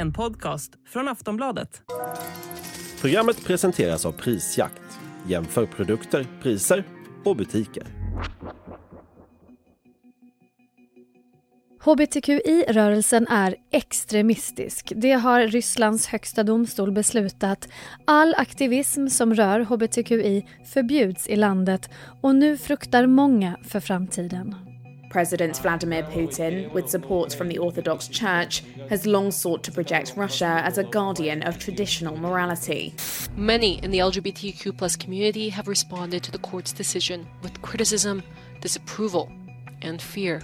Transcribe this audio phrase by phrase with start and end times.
[0.00, 1.82] En podcast från Aftonbladet.
[3.00, 4.82] Programmet presenteras av Prisjakt.
[5.26, 6.84] Jämför produkter, priser
[7.24, 7.82] och butiker.
[11.84, 14.92] Hbtqi-rörelsen är extremistisk.
[14.96, 17.68] Det har Rysslands högsta domstol beslutat.
[18.04, 21.90] All aktivism som rör hbtqi förbjuds i landet
[22.22, 24.69] och nu fruktar många för framtiden.
[25.10, 30.62] President Vladimir Putin, with support from the Orthodox Church, has long sought to project Russia
[30.64, 32.94] as a guardian of traditional morality.
[33.36, 38.22] Many in the LGBTQ plus community have responded to the court's decision with criticism,
[38.62, 39.28] disapproval,
[39.82, 40.42] and fear.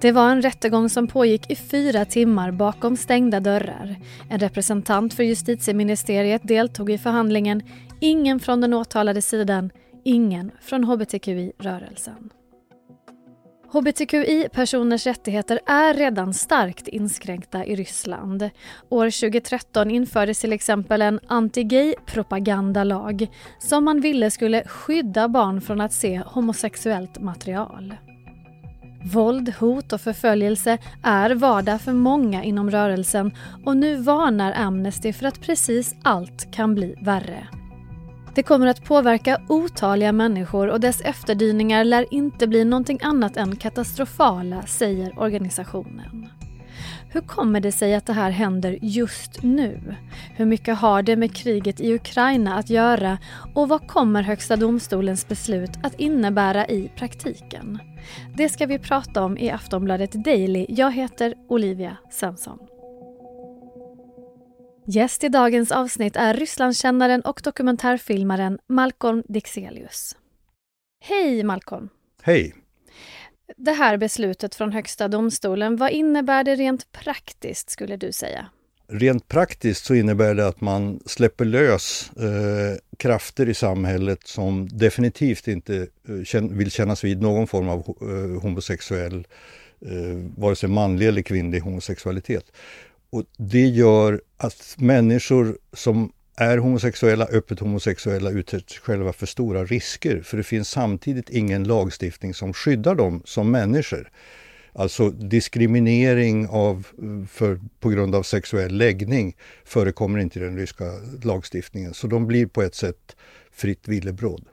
[0.00, 3.96] Det var en rättegång som pågick i fyra timmar bakom stängda dörrar.
[4.28, 7.62] En representant för justitieministeriet deltog i förhandlingen.
[8.00, 9.70] Ingen från den åtalade sidan,
[10.04, 12.30] ingen från hbtqi-rörelsen.
[13.72, 18.50] Hbtqi-personers rättigheter är redan starkt inskränkta i Ryssland.
[18.88, 23.26] År 2013 infördes till exempel en anti-gay-propagandalag
[23.58, 27.94] som man ville skulle skydda barn från att se homosexuellt material.
[29.04, 33.32] Våld, hot och förföljelse är vardag för många inom rörelsen
[33.64, 37.59] och nu varnar Amnesty för att precis allt kan bli värre.
[38.34, 43.56] Det kommer att påverka otaliga människor och dess efterdyningar lär inte bli någonting annat än
[43.56, 46.28] katastrofala, säger organisationen.
[47.12, 49.94] Hur kommer det sig att det här händer just nu?
[50.36, 53.18] Hur mycket har det med kriget i Ukraina att göra
[53.54, 57.78] och vad kommer Högsta domstolens beslut att innebära i praktiken?
[58.34, 60.66] Det ska vi prata om i Aftonbladet Daily.
[60.68, 62.58] Jag heter Olivia Svensson.
[64.92, 70.16] Gäst i dagens avsnitt är Rysslandskännaren och dokumentärfilmaren Malcolm Dixelius.
[71.04, 71.88] Hej Malcolm!
[72.22, 72.54] Hej!
[73.56, 78.46] Det här beslutet från Högsta domstolen, vad innebär det rent praktiskt skulle du säga?
[78.88, 85.48] Rent praktiskt så innebär det att man släpper lös eh, krafter i samhället som definitivt
[85.48, 85.86] inte
[86.34, 89.26] eh, vill kännas vid någon form av eh, homosexuell,
[89.80, 92.52] eh, vare sig manlig eller kvinnlig homosexualitet.
[93.10, 100.22] Och det gör att människor som är homosexuella, öppet homosexuella, utsätts själva för stora risker.
[100.22, 104.10] För det finns samtidigt ingen lagstiftning som skyddar dem som människor.
[104.72, 106.86] Alltså diskriminering av,
[107.30, 110.84] för, på grund av sexuell läggning förekommer inte i den ryska
[111.22, 111.94] lagstiftningen.
[111.94, 113.16] Så de blir på ett sätt
[113.52, 114.44] fritt villebråd.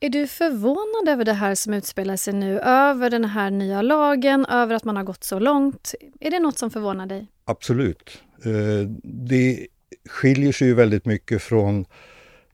[0.00, 2.58] Är du förvånad över det här som utspelar sig nu?
[2.58, 5.94] Över den här nya lagen, över att man har gått så långt?
[6.20, 7.26] Är det något som förvånar dig?
[7.44, 8.22] Absolut.
[8.44, 9.66] Eh, det
[10.08, 11.84] skiljer sig ju väldigt mycket från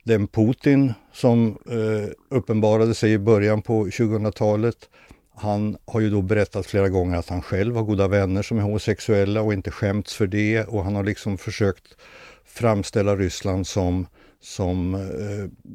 [0.04, 4.88] den Putin som eh, uppenbarade sig i början på 2000-talet.
[5.34, 8.62] Han har ju då berättat flera gånger att han själv har goda vänner som är
[8.62, 11.96] homosexuella och inte skämts för det och han har liksom försökt
[12.44, 14.06] framställa Ryssland som,
[14.40, 15.70] som eh,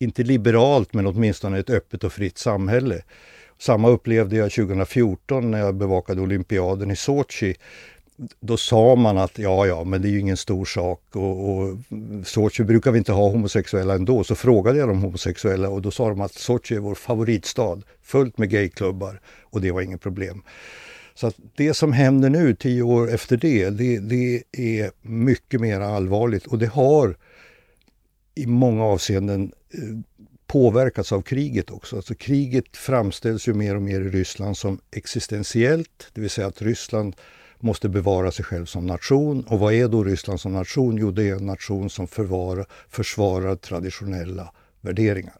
[0.00, 3.02] inte liberalt men åtminstone ett öppet och fritt samhälle.
[3.58, 7.54] Samma upplevde jag 2014 när jag bevakade olympiaden i Sochi
[8.40, 11.76] då sa man att ja, ja, men det är ju ingen stor sak och, och
[12.24, 14.24] Sochi brukar vi inte ha homosexuella ändå.
[14.24, 18.38] Så frågade jag de homosexuella och då sa de att Sochi är vår favoritstad, fullt
[18.38, 20.42] med gayklubbar och det var inget problem.
[21.14, 25.80] Så att det som händer nu, tio år efter det, det, det är mycket mer
[25.80, 27.16] allvarligt och det har
[28.34, 29.52] i många avseenden
[30.46, 31.96] påverkats av kriget också.
[31.96, 36.62] Alltså kriget framställs ju mer och mer i Ryssland som existentiellt, det vill säga att
[36.62, 37.16] Ryssland
[37.58, 39.44] måste bevara sig själv som nation.
[39.44, 40.96] Och vad är då Ryssland som nation?
[40.96, 45.34] Jo, det är en nation som förvara, försvarar traditionella värderingar.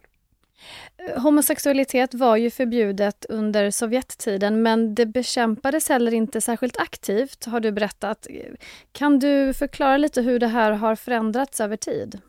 [1.17, 7.71] Homosexualitet var ju förbjudet under Sovjettiden men det bekämpades heller inte särskilt aktivt har du
[7.71, 8.27] berättat.
[8.91, 12.21] Kan du förklara lite hur det här har förändrats över tid?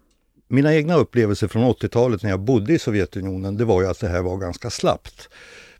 [0.52, 4.08] Mina egna upplevelser från 80-talet när jag bodde i Sovjetunionen det var ju att det
[4.08, 5.28] här var ganska slappt.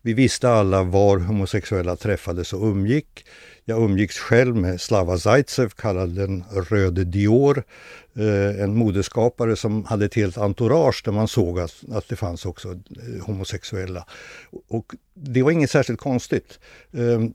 [0.02, 3.26] Vi visste alla var homosexuella träffades och umgick.
[3.64, 7.64] Jag umgicks själv med Slava Zaitsev, kallad den röde Dior.
[8.16, 12.46] Eh, en modeskapare som hade ett helt entourage där man såg att, att det fanns
[12.46, 14.06] också eh, homosexuella.
[14.68, 16.58] Och det var inget särskilt konstigt.
[16.92, 17.34] Ehm,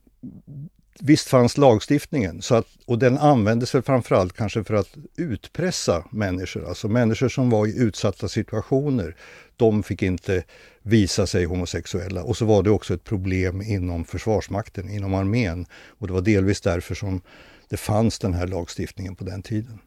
[0.99, 6.67] Visst fanns lagstiftningen så att, och den användes väl framförallt kanske för att utpressa människor.
[6.67, 9.15] Alltså människor som var i utsatta situationer.
[9.55, 10.43] De fick inte
[10.81, 12.23] visa sig homosexuella.
[12.23, 15.65] Och så var det också ett problem inom Försvarsmakten, inom armén.
[15.87, 17.21] Och det var delvis därför som
[17.69, 19.79] det fanns den här lagstiftningen på den tiden.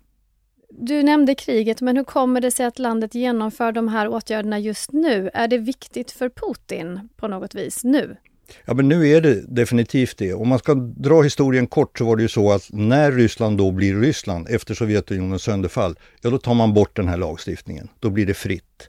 [0.68, 4.92] Du nämnde kriget, men hur kommer det sig att landet genomför de här åtgärderna just
[4.92, 5.30] nu?
[5.34, 8.16] Är det viktigt för Putin på något vis nu?
[8.64, 10.34] Ja men nu är det definitivt det.
[10.34, 13.70] Om man ska dra historien kort så var det ju så att när Ryssland då
[13.70, 17.88] blir Ryssland efter Sovjetunionens sönderfall, ja då tar man bort den här lagstiftningen.
[18.00, 18.88] Då blir det fritt.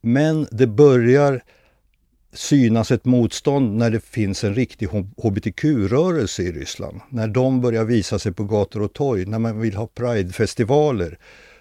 [0.00, 1.40] Men det börjar
[2.32, 4.88] synas ett motstånd när det finns en riktig
[5.22, 7.00] hbtq-rörelse i Ryssland.
[7.08, 11.18] När de börjar visa sig på gator och torg, när man vill ha pridefestivaler.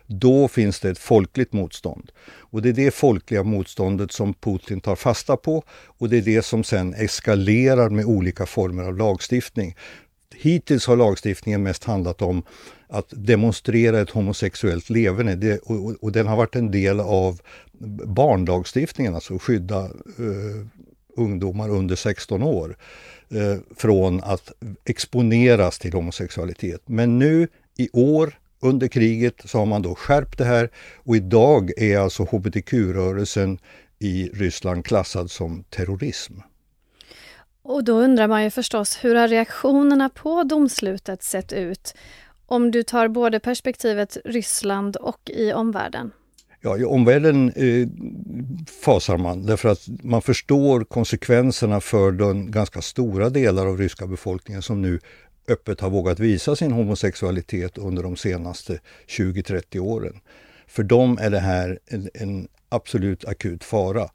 [0.07, 2.12] Då finns det ett folkligt motstånd.
[2.27, 6.42] Och det är det folkliga motståndet som Putin tar fasta på och det är det
[6.42, 9.75] som sen eskalerar med olika former av lagstiftning.
[10.36, 12.44] Hittills har lagstiftningen mest handlat om
[12.89, 17.42] att demonstrera ett homosexuellt leverne det, och, och, den har varit en del av
[18.06, 20.68] barnlagstiftningen, alltså skydda eh,
[21.18, 22.77] ungdomar under 16 år
[23.30, 24.51] eh, från att
[24.86, 26.81] exponeras till homosexualitet.
[26.86, 31.71] Men nu i år under kriget så har man då skärpt det här och idag
[31.77, 33.59] är alltså hbtq-rörelsen
[34.00, 36.33] i Ryssland klassad som terrorism.
[37.62, 41.94] Och då undrar man ju förstås, hur har reaktionerna på domslutet sett ut?
[42.45, 46.12] Om du tar både perspektivet Ryssland och i omvärlden?
[46.62, 47.88] Ja, i omvärlden eh,
[48.83, 54.62] fasar man därför att man förstår konsekvenserna för den ganska stora delar av ryska befolkningen
[54.62, 55.00] som nu
[55.47, 60.19] öppet har vågat visa sin homosexualitet under de senaste 20-30 åren.
[60.67, 64.09] För dem är det här en, en absolut akut fara.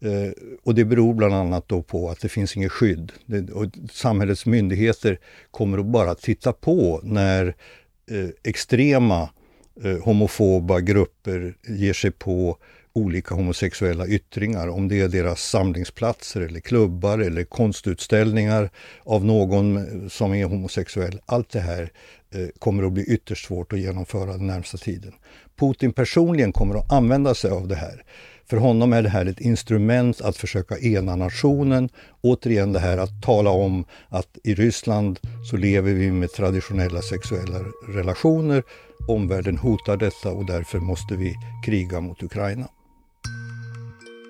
[0.00, 0.32] Eh,
[0.64, 3.12] och det beror bland annat då på att det finns inget skydd.
[3.26, 5.18] Det, och samhällets myndigheter
[5.50, 7.46] kommer att bara titta på när
[8.10, 9.30] eh, extrema
[9.84, 12.58] eh, homofoba grupper ger sig på
[12.96, 18.70] olika homosexuella yttringar, om det är deras samlingsplatser eller klubbar eller konstutställningar
[19.04, 21.20] av någon som är homosexuell.
[21.26, 21.90] Allt det här
[22.30, 25.12] eh, kommer att bli ytterst svårt att genomföra den närmsta tiden.
[25.56, 28.04] Putin personligen kommer att använda sig av det här.
[28.50, 31.88] För honom är det här ett instrument att försöka ena nationen.
[32.20, 35.18] Återigen det här att tala om att i Ryssland
[35.50, 37.58] så lever vi med traditionella sexuella
[37.88, 38.62] relationer.
[39.08, 41.34] Omvärlden hotar detta och därför måste vi
[41.64, 42.68] kriga mot Ukraina.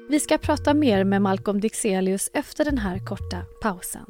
[0.08, 4.06] Vi ska prata mer med Malcolm Dixelius efter den här korta pausen.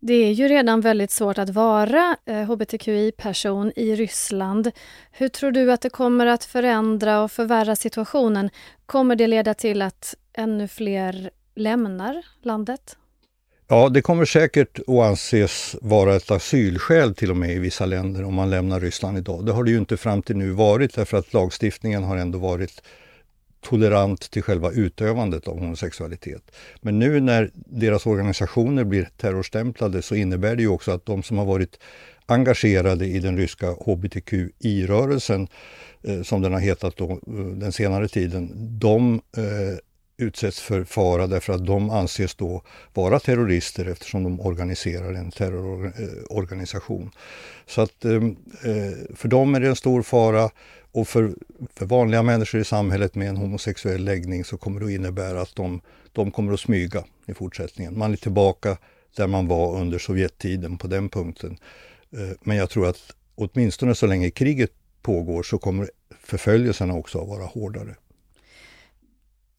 [0.00, 4.70] Det är ju redan väldigt svårt att vara eh, hbtqi-person i Ryssland.
[5.12, 8.50] Hur tror du att det kommer att förändra och förvärra situationen?
[8.86, 12.96] Kommer det leda till att ännu fler lämnar landet?
[13.70, 18.24] Ja, det kommer säkert att anses vara ett asylskäl till och med i vissa länder
[18.24, 19.46] om man lämnar Ryssland idag.
[19.46, 22.82] Det har det ju inte fram till nu varit därför att lagstiftningen har ändå varit
[23.60, 26.42] tolerant till själva utövandet av homosexualitet.
[26.80, 31.38] Men nu när deras organisationer blir terrorstämplade så innebär det ju också att de som
[31.38, 31.78] har varit
[32.26, 35.48] engagerade i den ryska hbtqi-rörelsen,
[36.02, 39.78] eh, som den har hetat då, eh, den senare tiden, de eh,
[40.18, 42.62] utsätts för fara därför att de anses då
[42.94, 47.10] vara terrorister eftersom de organiserar en terrororganisation.
[47.66, 50.50] Så att eh, eh, för dem är det en stor fara
[50.92, 51.32] och för,
[51.74, 55.56] för vanliga människor i samhället med en homosexuell läggning så kommer det att innebära att
[55.56, 55.80] de,
[56.12, 57.98] de kommer att smyga i fortsättningen.
[57.98, 58.76] Man är tillbaka
[59.16, 61.58] där man var under Sovjettiden på den punkten.
[62.12, 64.72] Eh, men jag tror att åtminstone så länge kriget
[65.02, 65.90] pågår så kommer
[66.20, 67.94] förföljelserna också att vara hårdare.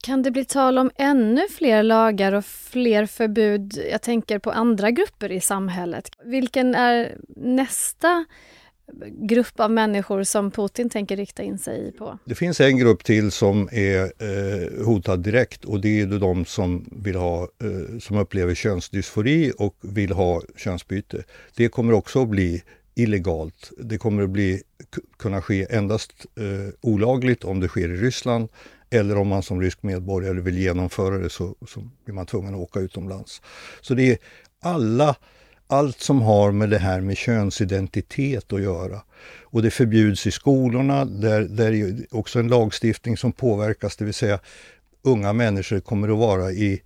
[0.04, 3.84] Kan det bli tal om ännu fler lagar och fler förbud?
[3.92, 6.10] Jag tänker på andra grupper i samhället.
[6.26, 8.26] Vilken är nästa
[9.08, 12.20] grupp av människor som Putin tänker rikta in sig på?
[12.26, 16.90] Det finns en grupp till som är eh, hotad direkt och det är de som,
[16.92, 21.24] vill ha, eh, som upplever könsdysfori och vill ha könsbyte.
[21.56, 22.64] Det kommer också att bli
[22.96, 23.72] illegalt.
[23.78, 24.62] Det kommer att bli,
[25.18, 28.50] kunna ske endast eh, olagligt om det sker i Ryssland
[28.90, 32.60] eller om man som rysk medborgare vill genomföra det så, så blir man tvungen att
[32.60, 33.42] åka utomlands.
[33.82, 34.18] Så det är
[34.62, 35.16] alla,
[35.68, 39.02] allt som har med det här med könsidentitet att göra.
[39.42, 44.14] Och det förbjuds i skolorna, där, där är också en lagstiftning som påverkas, det vill
[44.14, 44.40] säga
[45.02, 46.82] unga människor kommer att vara i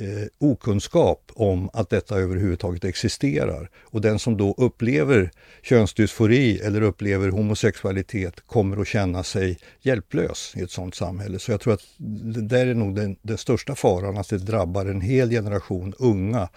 [0.00, 3.70] eh, okunskap om att detta överhuvudtaget existerar.
[3.82, 5.30] Och den som då upplever
[5.62, 11.38] könsdysfori eller upplever homosexualitet kommer att känna sig hjälplös i ett sådant samhälle.
[11.38, 11.84] Så jag tror att
[12.34, 16.48] det där är nog den, den största faran, att det drabbar en hel generation unga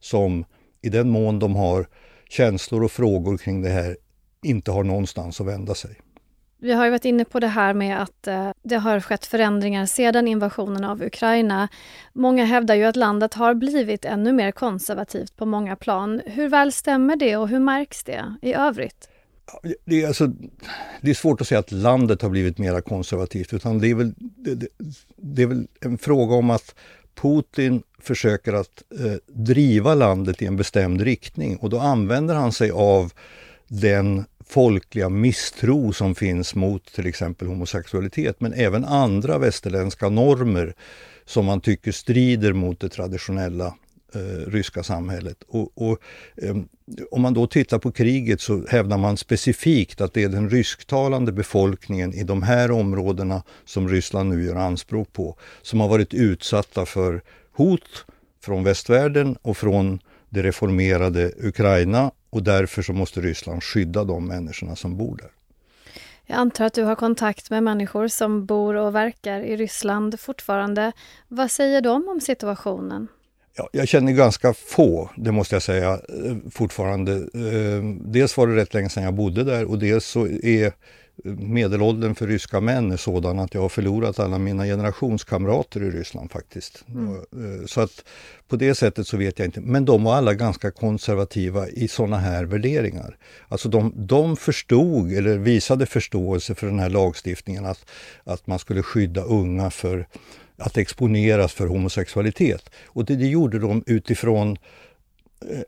[0.00, 0.44] som
[0.82, 1.86] i den mån de har
[2.28, 3.96] känslor och frågor kring det här
[4.42, 6.00] inte har någonstans att vända sig.
[6.60, 9.86] Vi har ju varit inne på det här med att eh, det har skett förändringar
[9.86, 11.68] sedan invasionen av Ukraina.
[12.12, 16.20] Många hävdar ju att landet har blivit ännu mer konservativt på många plan.
[16.26, 19.08] Hur väl stämmer det och hur märks det i övrigt?
[19.84, 20.26] Det är, alltså,
[21.00, 24.14] det är svårt att säga att landet har blivit mer konservativt utan det är väl,
[24.18, 24.68] det,
[25.16, 26.74] det är väl en fråga om att
[27.14, 32.70] Putin försöker att eh, driva landet i en bestämd riktning och då använder han sig
[32.70, 33.12] av
[33.68, 40.74] den folkliga misstro som finns mot till exempel homosexualitet men även andra västerländska normer
[41.24, 43.74] som man tycker strider mot det traditionella
[44.14, 45.42] eh, ryska samhället.
[45.48, 45.98] Och, och
[46.36, 46.56] eh,
[47.10, 51.32] om man då tittar på kriget så hävdar man specifikt att det är den rysktalande
[51.32, 56.86] befolkningen i de här områdena som Ryssland nu gör anspråk på, som har varit utsatta
[56.86, 58.06] för hot
[58.44, 64.76] från västvärlden och från det reformerade Ukraina och därför så måste Ryssland skydda de människorna
[64.76, 65.30] som bor där.
[66.26, 70.92] Jag antar att du har kontakt med människor som bor och verkar i Ryssland fortfarande.
[71.28, 73.08] Vad säger de om situationen?
[73.56, 77.12] Ja, jag känner ganska få, det måste jag säga, eh, fortfarande.
[77.12, 80.72] Eh, dels var det rätt länge sedan jag bodde där och dels så är
[81.24, 86.30] medelåldern för ryska män är sådan att jag har förlorat alla mina generationskamrater i Ryssland
[86.30, 86.84] faktiskt.
[86.88, 87.14] Mm.
[87.14, 88.04] Eh, så att
[88.48, 89.60] på det sättet så vet jag inte.
[89.60, 93.16] Men de var alla ganska konservativa i sådana här värderingar.
[93.48, 97.90] Alltså de, de förstod eller visade förståelse för den här lagstiftningen att,
[98.24, 100.06] att man skulle skydda unga för
[100.56, 102.70] att exponeras för homosexualitet.
[102.86, 104.56] Och det, det gjorde de utifrån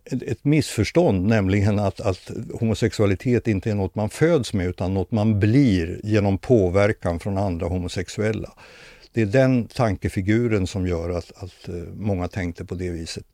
[0.05, 5.41] ett missförstånd, nämligen att, att homosexualitet inte är något man föds med utan något man
[5.41, 8.53] blir genom påverkan från andra homosexuella.
[9.13, 13.25] Det är den tankefiguren som gör att, att eh, många tänkte på det viset.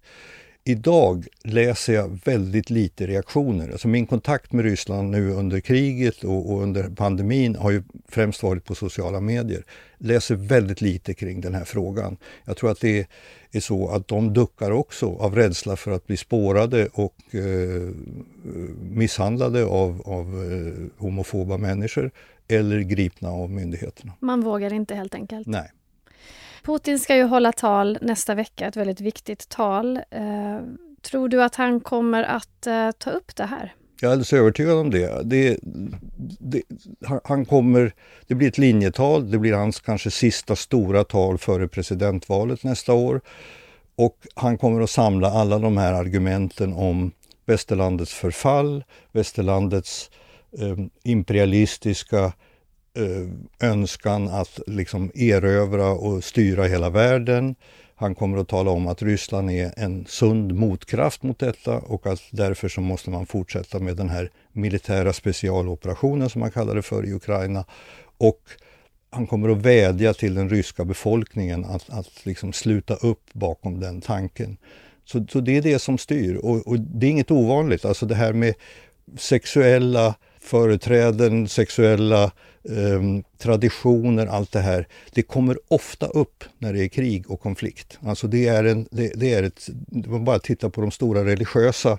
[0.68, 3.70] Idag läser jag väldigt lite reaktioner.
[3.70, 8.42] Alltså min kontakt med Ryssland nu under kriget och, och, under pandemin har ju främst
[8.42, 9.64] varit på sociala medier.
[9.98, 12.16] Läser väldigt lite kring den här frågan.
[12.44, 13.06] Jag tror att det
[13.52, 17.90] är så att de duckar också av rädsla för att bli spårade och eh,
[18.80, 22.10] misshandlade av, av eh, homofoba människor
[22.48, 24.12] eller gripna av myndigheterna.
[24.20, 25.46] Man vågar inte helt enkelt?
[25.46, 25.70] Nej.
[26.66, 29.96] Putin ska ju hålla tal nästa vecka, ett väldigt viktigt tal.
[29.96, 30.60] Eh,
[31.02, 33.74] tror du att han kommer att eh, ta upp det här?
[34.00, 35.22] Jag är alldeles övertygad om det.
[35.24, 35.58] det,
[36.40, 36.62] det
[37.24, 37.92] han kommer,
[38.26, 43.20] det blir ett linjetal, det blir hans kanske sista stora tal före presidentvalet nästa år.
[43.96, 47.12] Och han kommer att samla alla de här argumenten om
[47.44, 50.10] västerlandets förfall, västerlandets
[50.58, 52.32] eh, imperialistiska Eh,
[52.96, 53.28] Eh,
[53.68, 57.54] önskan att liksom erövra och styra hela världen.
[57.94, 62.20] Han kommer att tala om att Ryssland är en sund motkraft mot detta och att
[62.30, 67.06] därför så måste man fortsätta med den här militära specialoperationen som man kallar det för
[67.06, 67.64] i Ukraina.
[68.18, 68.40] Och
[69.10, 74.00] han kommer att vädja till den ryska befolkningen att, att liksom sluta upp bakom den
[74.00, 74.56] tanken.
[75.04, 77.84] Så, så det är det som styr och, och det är inget ovanligt.
[77.84, 78.54] Alltså det här med
[79.16, 80.14] sexuella
[80.46, 82.24] företräden, sexuella
[82.64, 83.02] eh,
[83.38, 84.88] traditioner, allt det här.
[85.12, 87.98] Det kommer ofta upp när det är krig och konflikt.
[88.02, 89.68] Alltså det är, en, det, det är ett,
[90.06, 91.98] man bara titta på de stora religiösa,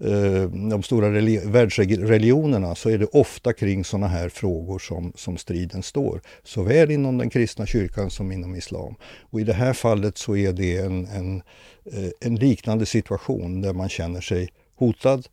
[0.00, 5.36] eh, de stora religi världsreligionerna så är det ofta kring sådana här frågor som, som
[5.36, 6.20] striden står.
[6.44, 8.94] Såväl inom den kristna kyrkan som inom islam.
[9.30, 11.42] Och i det här fallet så är det en, en,
[11.84, 15.28] eh, en liknande situation där man känner sig hotad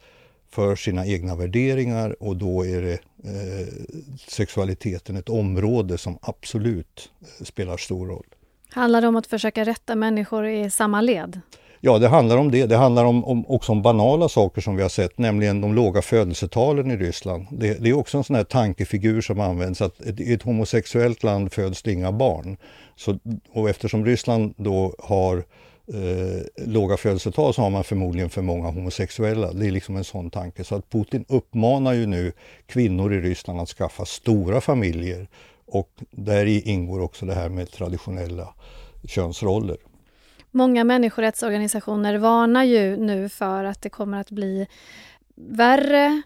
[0.50, 3.68] för sina egna värderingar och då är det eh,
[4.28, 8.26] sexualiteten ett område som absolut eh, spelar stor roll.
[8.70, 11.42] Handlar det om att försöka rätta människor i samma led?
[11.82, 12.66] Ja, det handlar om det.
[12.66, 16.02] Det handlar om, om, också om banala saker som vi har sett, nämligen de låga
[16.02, 17.48] födelsetalen i Ryssland.
[17.52, 21.54] Det, det är också en sån här tankefigur som används att i ett homosexuellt land
[21.54, 22.58] föds det inga barn.
[22.96, 23.20] Så,
[23.52, 25.44] och eftersom Ryssland då har
[25.94, 29.54] eh, låga födelsetal så har man förmodligen för många homosexuella.
[29.54, 30.64] Det är liksom en sån tanke.
[30.64, 32.32] Så att Putin uppmanar ju nu
[32.66, 35.28] kvinnor i Ryssland att skaffa stora familjer
[35.66, 38.54] och där ingår också det här med traditionella
[39.08, 39.78] könsroller.
[40.52, 44.68] Många människorättsorganisationer varnar ju nu för att det kommer att bli
[45.36, 46.22] värre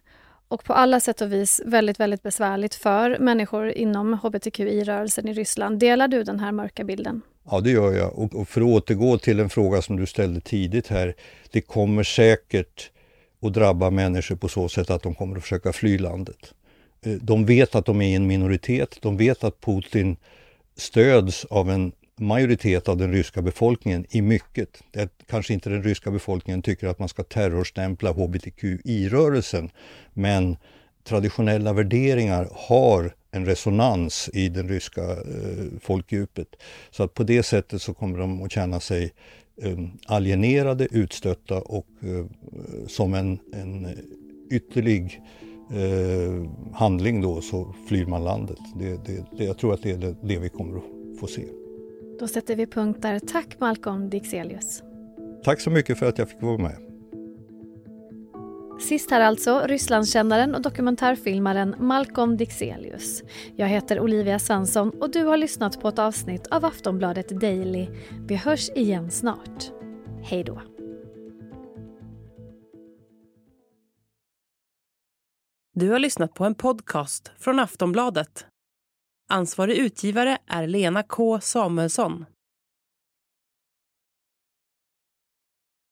[0.48, 5.80] och på alla sätt och vis väldigt, väldigt besvärligt för människor inom hbtqi-rörelsen i Ryssland.
[5.80, 7.22] Delar du den här mörka bilden?
[7.50, 8.20] Ja, det gör jag.
[8.20, 11.16] Och, och för att återgå till en fråga som du ställde tidigt här.
[11.52, 12.92] Det kommer säkert
[13.42, 16.54] att drabba människor på så sätt att de kommer att försöka fly landet.
[17.06, 18.98] Eh, de vet att de är en minoritet.
[19.02, 20.18] De vet att Putin
[20.78, 24.84] stöds av en majoritet av den ryska befolkningen i mycket.
[24.92, 29.70] Det kanske inte den ryska befolkningen tycker att man ska terrorstämpla hbtqi-rörelsen,
[30.14, 30.58] men
[31.04, 36.48] traditionella värderingar har en resonans i det ryska eh, folkdjupet.
[36.92, 39.14] Så att på det sättet så kommer de att känna sig
[39.62, 42.26] eh, alienerade, utstötta och eh,
[42.88, 43.88] som en, en
[44.52, 45.22] ytterlig
[45.72, 48.58] eh, handling då så flyr man landet.
[48.76, 51.46] Det, det, det, jag tror att det är det, det vi kommer att få se.
[52.20, 53.20] Då sätter vi punkt där.
[53.20, 54.84] Tack Malcolm Dixelius.
[55.44, 56.91] Tack så mycket för att jag fick vara med.
[58.82, 63.24] Sist här alltså Rysslandskännaren och dokumentärfilmaren Malcolm Dixelius.
[63.56, 67.88] Jag heter Olivia Svensson och du har lyssnat på ett avsnitt av Aftonbladet Daily.
[68.28, 69.72] Vi hörs igen snart.
[70.24, 70.62] Hej då.
[75.74, 78.46] Du har lyssnat på en podcast från Aftonbladet.
[79.30, 82.26] Ansvarig utgivare är Lena K Samuelsson.